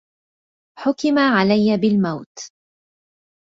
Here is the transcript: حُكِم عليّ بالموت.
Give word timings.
حُكِم 0.79 1.19
عليّ 1.19 1.77
بالموت. 1.77 2.51